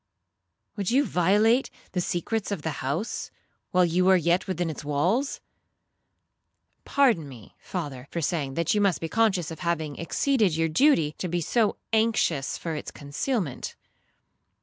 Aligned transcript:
—would 0.75 0.89
you 0.89 1.05
violate 1.05 1.69
the 1.91 2.01
secrets 2.01 2.49
of 2.49 2.63
the 2.63 2.79
house, 2.87 3.29
while 3.69 3.85
you 3.85 4.09
are 4.09 4.17
yet 4.17 4.47
within 4.47 4.67
its 4.67 4.83
walls?'—'Pardon 4.83 7.29
me, 7.29 7.49
my 7.53 7.53
father, 7.59 8.07
for 8.09 8.19
saying, 8.19 8.55
that 8.55 8.73
you 8.73 8.81
must 8.81 8.99
be 8.99 9.07
conscious 9.07 9.51
of 9.51 9.59
having 9.59 9.97
exceeded 9.99 10.55
your 10.55 10.69
duty, 10.69 11.13
to 11.19 11.27
be 11.27 11.39
so 11.39 11.77
anxious 11.93 12.57
for 12.57 12.73
its 12.75 12.89
concealment. 12.89 13.75